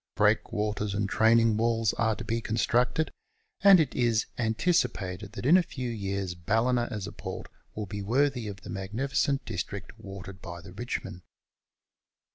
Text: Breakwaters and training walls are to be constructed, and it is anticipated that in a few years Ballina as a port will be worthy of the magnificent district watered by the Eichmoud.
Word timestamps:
Breakwaters 0.15 0.95
and 0.95 1.07
training 1.07 1.57
walls 1.57 1.93
are 1.93 2.15
to 2.15 2.23
be 2.25 2.41
constructed, 2.41 3.11
and 3.63 3.79
it 3.79 3.93
is 3.93 4.25
anticipated 4.35 5.33
that 5.33 5.45
in 5.45 5.57
a 5.57 5.61
few 5.61 5.91
years 5.91 6.33
Ballina 6.33 6.87
as 6.89 7.05
a 7.05 7.11
port 7.11 7.49
will 7.75 7.85
be 7.85 8.01
worthy 8.01 8.47
of 8.47 8.61
the 8.61 8.71
magnificent 8.71 9.45
district 9.45 9.91
watered 9.99 10.41
by 10.41 10.59
the 10.59 10.71
Eichmoud. 10.73 11.21